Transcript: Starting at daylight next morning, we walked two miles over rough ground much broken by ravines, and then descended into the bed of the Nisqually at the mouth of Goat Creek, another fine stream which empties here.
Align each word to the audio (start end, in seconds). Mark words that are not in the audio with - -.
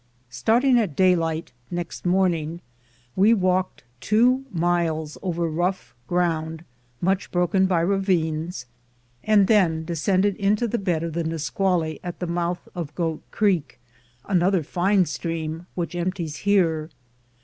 Starting 0.31 0.79
at 0.79 0.95
daylight 0.95 1.51
next 1.69 2.07
morning, 2.07 2.59
we 3.15 3.35
walked 3.35 3.83
two 3.99 4.43
miles 4.51 5.15
over 5.21 5.47
rough 5.47 5.93
ground 6.07 6.63
much 7.01 7.29
broken 7.29 7.67
by 7.67 7.79
ravines, 7.79 8.65
and 9.23 9.45
then 9.45 9.85
descended 9.85 10.35
into 10.37 10.67
the 10.67 10.79
bed 10.79 11.03
of 11.03 11.13
the 11.13 11.23
Nisqually 11.23 11.99
at 12.03 12.17
the 12.17 12.25
mouth 12.25 12.67
of 12.73 12.95
Goat 12.95 13.21
Creek, 13.29 13.79
another 14.25 14.63
fine 14.63 15.05
stream 15.05 15.67
which 15.75 15.93
empties 15.93 16.37
here. 16.37 16.89